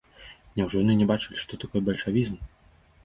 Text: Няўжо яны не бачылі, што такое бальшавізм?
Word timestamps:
Няўжо 0.59 0.79
яны 0.83 0.95
не 1.01 1.07
бачылі, 1.13 1.37
што 1.43 1.61
такое 1.65 1.85
бальшавізм? 1.91 2.35